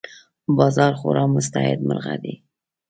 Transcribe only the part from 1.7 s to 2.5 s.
مرغه دی